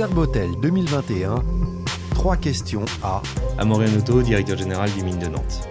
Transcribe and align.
Serbotel 0.00 0.58
2021. 0.62 1.44
Trois 2.14 2.38
questions 2.38 2.86
à 3.02 3.20
Amaury 3.58 3.84
Auto, 3.98 4.22
directeur 4.22 4.56
général 4.56 4.90
du 4.92 5.04
Mine 5.04 5.18
de 5.18 5.26
Nantes. 5.26 5.68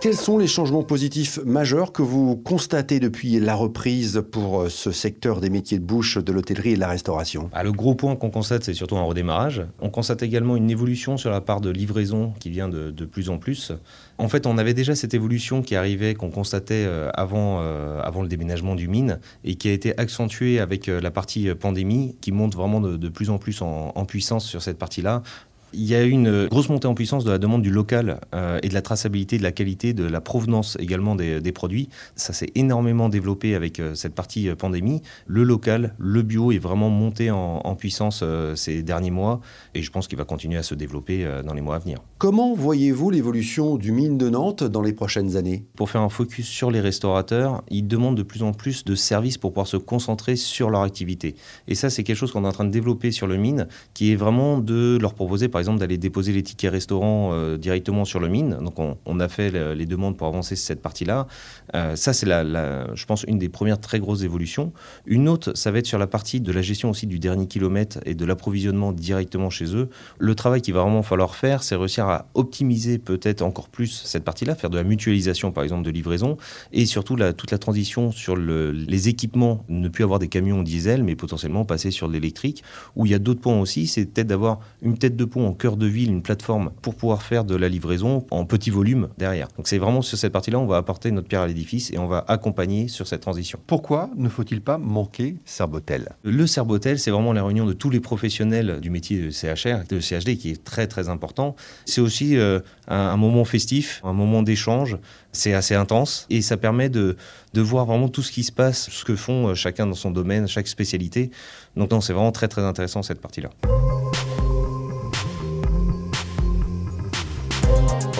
Quels 0.00 0.14
sont 0.14 0.38
les 0.38 0.46
changements 0.46 0.84
positifs 0.84 1.40
majeurs 1.44 1.90
que 1.90 2.02
vous 2.02 2.36
constatez 2.36 3.00
depuis 3.00 3.40
la 3.40 3.56
reprise 3.56 4.22
pour 4.30 4.60
euh, 4.60 4.68
ce 4.68 4.92
secteur 4.92 5.40
des 5.40 5.50
métiers 5.50 5.80
de 5.80 5.84
bouche 5.84 6.18
de 6.18 6.30
l'hôtellerie 6.32 6.70
et 6.70 6.74
de 6.76 6.80
la 6.80 6.86
restauration? 6.86 7.50
Ah, 7.52 7.64
Le 7.64 7.72
gros 7.72 7.96
point 7.96 8.14
qu'on 8.14 8.30
constate, 8.30 8.62
c'est 8.62 8.74
surtout 8.74 8.96
un 8.96 9.02
redémarrage. 9.02 9.66
On 9.80 9.90
constate 9.90 10.22
également 10.22 10.54
une 10.54 10.70
évolution 10.70 11.16
sur 11.16 11.32
la 11.32 11.40
part 11.40 11.60
de 11.60 11.70
livraison 11.70 12.32
qui 12.38 12.48
vient 12.48 12.68
de, 12.68 12.92
de 12.92 13.04
plus 13.06 13.28
en 13.28 13.38
plus. 13.38 13.72
En 14.18 14.28
fait, 14.28 14.46
on 14.46 14.56
avait 14.56 14.72
déjà 14.72 14.94
cette 14.94 15.14
évolution 15.14 15.62
qui 15.62 15.74
arrivait, 15.74 16.14
qu'on 16.14 16.30
constatait 16.30 16.84
euh, 16.86 17.10
avant, 17.14 17.58
euh, 17.60 18.00
avant 18.00 18.22
le 18.22 18.28
déménagement 18.28 18.76
du 18.76 18.86
mine 18.86 19.18
et 19.42 19.56
qui 19.56 19.68
a 19.68 19.72
été 19.72 19.98
accentuée 19.98 20.60
avec 20.60 20.86
la 20.86 21.10
partie 21.10 21.52
pandémie 21.56 22.14
qui 22.20 22.30
monte 22.30 22.54
vraiment 22.54 22.80
de, 22.80 22.96
de 22.96 23.08
plus 23.08 23.30
en 23.30 23.38
plus 23.38 23.62
en, 23.62 23.90
en 23.96 24.04
puissance 24.04 24.46
sur 24.46 24.62
cette 24.62 24.78
partie-là 24.78 25.24
il 25.72 25.84
y 25.84 25.94
a 25.94 26.04
eu 26.04 26.10
une 26.10 26.46
grosse 26.46 26.68
montée 26.68 26.88
en 26.88 26.94
puissance 26.94 27.24
de 27.24 27.30
la 27.30 27.38
demande 27.38 27.62
du 27.62 27.70
local 27.70 28.20
euh, 28.34 28.58
et 28.62 28.68
de 28.68 28.74
la 28.74 28.82
traçabilité, 28.82 29.38
de 29.38 29.42
la 29.42 29.52
qualité, 29.52 29.92
de 29.92 30.04
la 30.04 30.20
provenance 30.20 30.76
également 30.80 31.14
des, 31.14 31.52
produits. 31.52 31.88
Ça 32.14 32.32
s'est 32.32 32.50
énormément 32.54 33.08
développé 33.08 33.54
avec 33.54 33.80
euh, 33.80 33.94
cette 33.94 34.14
partie 34.14 34.48
euh, 34.48 34.54
pandémie. 34.54 35.02
Le 35.26 35.42
local, 35.42 35.94
le 35.98 36.22
bio 36.22 36.52
est 36.52 36.58
vraiment 36.58 36.90
monté 36.90 37.30
en, 37.30 37.58
puissance 37.78 38.24
ces 38.56 38.82
derniers 38.82 39.10
mois 39.10 39.40
et 39.74 39.82
je 39.82 39.90
pense 39.92 40.08
qu'il 40.08 40.18
va 40.18 40.24
continuer 40.24 40.58
à 40.58 40.62
se 40.62 40.74
développer 40.74 41.24
dans 41.44 41.54
les 41.54 41.60
mois 41.60 41.76
à 41.76 41.78
venir. 41.78 41.98
Comment 42.18 42.54
voyez-vous 42.54 43.10
l'évolution 43.10 43.76
du 43.76 43.92
mine 43.92 44.18
de 44.18 44.28
Nantes 44.28 44.64
dans 44.64 44.82
les 44.82 44.92
prochaines 44.92 45.36
années? 45.36 45.64
Pour 45.76 45.90
faire 45.90 46.00
un 46.00 46.08
focus 46.08 46.48
sur 46.48 46.72
les 46.72 46.80
restaurateurs, 46.80 47.62
ils 47.70 47.86
demandent 47.86 48.16
de 48.16 48.24
plus 48.24 48.42
en 48.42 48.52
plus 48.52 48.84
de 48.84 48.94
services 48.96 49.38
pour 49.38 49.52
pouvoir 49.52 49.68
se 49.68 49.76
concentrer 49.76 50.34
sur 50.34 50.70
leur 50.70 50.82
activité. 50.82 51.36
Et 51.68 51.74
ça, 51.74 51.90
c'est 51.90 52.02
quelque 52.02 52.16
chose 52.16 52.32
qu'on 52.32 52.44
est 52.44 52.48
en 52.48 52.52
train 52.52 52.64
de 52.64 52.70
développer 52.70 53.12
sur 53.12 53.26
le 53.26 53.36
mine, 53.36 53.68
qui 53.94 54.12
est 54.12 54.16
vraiment 54.16 54.58
de 54.58 54.98
leur 55.00 55.14
proposer, 55.14 55.48
par 55.48 55.57
exemple, 55.58 55.78
d'aller 55.78 55.98
déposer 55.98 56.32
les 56.32 56.42
tickets 56.42 56.70
restaurants 56.70 57.30
euh, 57.32 57.56
directement 57.56 58.04
sur 58.04 58.20
le 58.20 58.28
mine. 58.28 58.58
Donc 58.62 58.78
on, 58.78 59.20
a 59.20 59.28
fait 59.28 59.50
les 59.74 59.86
demandes 59.86 60.16
pour 60.16 60.28
avancer 60.28 60.54
cette 60.54 60.80
partie-là. 60.80 61.26
Euh, 61.74 61.96
ça, 61.96 62.12
c'est, 62.12 62.26
la, 62.26 62.94
je 62.94 63.04
pense, 63.06 63.24
une 63.24 63.38
des 63.38 63.48
premières 63.48 63.80
très 63.80 63.98
grosses 63.98 64.22
évolutions. 64.22 64.72
Une 65.06 65.28
autre, 65.28 65.56
ça 65.56 65.70
va 65.70 65.78
être 65.78 65.86
sur 65.86 65.98
la 65.98 66.06
partie 66.06 66.40
de 66.40 66.52
la 66.52 66.62
gestion 66.62 66.90
aussi 66.90 67.06
du 67.06 67.18
dernier 67.18 67.46
kilomètre 67.46 67.98
et 68.04 68.14
de 68.14 68.24
l'approvisionnement 68.24 68.92
directement 68.92 69.50
chez 69.50 69.74
eux. 69.74 69.88
Le 70.18 70.34
travail 70.34 70.62
qu'il 70.62 70.74
va 70.74 70.82
vraiment 70.82 71.02
falloir 71.02 71.34
faire, 71.34 71.62
c'est 71.62 71.76
réussir 71.76 72.06
à 72.06 72.28
optimiser 72.34 72.98
peut-être 72.98 73.42
encore 73.42 73.68
plus 73.68 74.02
cette 74.04 74.24
partie-là, 74.24 74.54
faire 74.54 74.70
de 74.70 74.76
la 74.76 74.84
mutualisation, 74.84 75.50
par 75.50 75.64
exemple, 75.64 75.84
de 75.84 75.90
livraison, 75.90 76.36
et 76.72 76.86
surtout 76.86 77.16
la, 77.16 77.32
toute 77.32 77.50
la 77.50 77.58
transition 77.58 78.12
sur 78.12 78.36
le, 78.36 78.70
les 78.70 79.08
équipements, 79.08 79.64
ne 79.68 79.88
plus 79.88 80.04
avoir 80.04 80.18
des 80.18 80.28
camions 80.28 80.62
diesel, 80.62 81.02
mais 81.02 81.16
potentiellement 81.16 81.64
passer 81.64 81.90
sur 81.90 82.08
l'électrique, 82.08 82.62
où 82.96 83.06
il 83.06 83.12
y 83.12 83.14
a 83.14 83.18
d'autres 83.18 83.40
points 83.40 83.58
aussi, 83.58 83.86
c'est 83.86 84.06
peut-être 84.06 84.28
d'avoir 84.28 84.60
une 84.82 84.98
tête 84.98 85.16
de 85.16 85.24
pont 85.24 85.47
en 85.48 85.52
cœur 85.54 85.76
de 85.76 85.86
ville, 85.86 86.10
une 86.10 86.22
plateforme 86.22 86.70
pour 86.82 86.94
pouvoir 86.94 87.22
faire 87.22 87.44
de 87.44 87.56
la 87.56 87.68
livraison 87.68 88.26
en 88.30 88.44
petit 88.44 88.70
volume 88.70 89.08
derrière. 89.16 89.48
Donc 89.56 89.66
c'est 89.66 89.78
vraiment 89.78 90.02
sur 90.02 90.18
cette 90.18 90.32
partie-là, 90.32 90.58
on 90.58 90.66
va 90.66 90.76
apporter 90.76 91.10
notre 91.10 91.26
pierre 91.26 91.40
à 91.40 91.46
l'édifice 91.46 91.90
et 91.90 91.98
on 91.98 92.06
va 92.06 92.24
accompagner 92.28 92.88
sur 92.88 93.06
cette 93.06 93.22
transition. 93.22 93.58
Pourquoi 93.66 94.10
ne 94.16 94.28
faut-il 94.28 94.60
pas 94.60 94.78
manquer 94.78 95.36
Serbotel? 95.44 96.10
Le 96.22 96.46
Serbotel, 96.46 96.98
c'est 96.98 97.10
vraiment 97.10 97.32
la 97.32 97.42
réunion 97.42 97.66
de 97.66 97.72
tous 97.72 97.90
les 97.90 98.00
professionnels 98.00 98.78
du 98.80 98.90
métier 98.90 99.20
de 99.20 99.30
CHR, 99.30 99.84
de 99.88 100.00
CHD, 100.00 100.36
qui 100.36 100.50
est 100.50 100.62
très 100.62 100.86
très 100.86 101.08
important. 101.08 101.56
C'est 101.86 102.00
aussi 102.00 102.36
euh, 102.36 102.60
un, 102.86 103.16
moment 103.16 103.44
festif, 103.44 104.00
un 104.04 104.12
moment 104.12 104.42
d'échange. 104.42 104.98
C'est 105.32 105.54
assez 105.54 105.74
intense 105.74 106.26
et 106.30 106.42
ça 106.42 106.56
permet 106.56 106.88
de, 106.88 107.16
de 107.54 107.60
voir 107.60 107.86
vraiment 107.86 108.08
tout 108.08 108.22
ce 108.22 108.32
qui 108.32 108.42
se 108.42 108.52
passe, 108.52 108.90
ce 108.90 109.04
que 109.04 109.16
font 109.16 109.48
euh, 109.48 109.54
chacun 109.54 109.86
dans 109.86 109.94
son 109.94 110.10
domaine, 110.10 110.48
chaque 110.48 110.68
spécialité. 110.68 111.30
Donc 111.76 111.90
non, 111.90 112.00
c'est 112.00 112.12
vraiment 112.12 112.32
très 112.32 112.48
très 112.48 112.62
intéressant 112.62 113.02
cette 113.02 113.20
partie-là. 113.20 113.50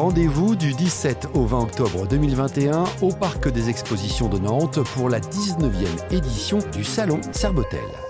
Rendez-vous 0.00 0.56
du 0.56 0.72
17 0.72 1.28
au 1.34 1.44
20 1.44 1.60
octobre 1.60 2.06
2021 2.06 2.84
au 3.02 3.12
Parc 3.12 3.50
des 3.50 3.68
Expositions 3.68 4.30
de 4.30 4.38
Nantes 4.38 4.82
pour 4.94 5.10
la 5.10 5.20
19e 5.20 6.10
édition 6.10 6.58
du 6.72 6.84
Salon 6.84 7.20
Serbotel. 7.32 8.09